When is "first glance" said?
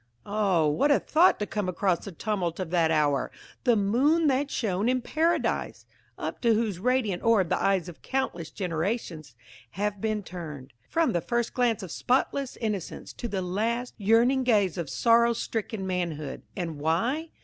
11.21-11.83